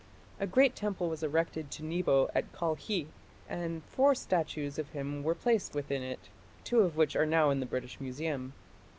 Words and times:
A 0.39 0.47
great 0.47 0.75
temple 0.75 1.09
was 1.09 1.21
erected 1.21 1.69
to 1.69 1.83
Nebo 1.85 2.27
at 2.33 2.51
Kalkhi, 2.53 3.05
and 3.47 3.83
four 3.83 4.15
statues 4.15 4.79
of 4.79 4.89
him 4.93 5.21
were 5.23 5.35
placed 5.35 5.75
within 5.75 6.01
it, 6.01 6.29
two 6.63 6.79
of 6.79 6.97
which 6.97 7.15
are 7.15 7.27
now 7.27 7.51
in 7.51 7.59
the 7.59 7.67
British 7.67 8.01
Museum. 8.01 8.53